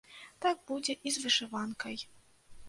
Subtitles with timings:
[0.45, 2.01] Так будзе і з вышыванкай.